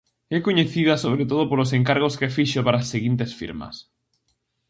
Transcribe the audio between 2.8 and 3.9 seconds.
as seguintes firmas.